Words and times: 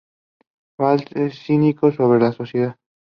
Raffles 0.79 1.11
es 1.15 1.37
cínico 1.45 1.91
sobre 1.91 2.19
la 2.19 2.31
sociedad. 2.31 2.75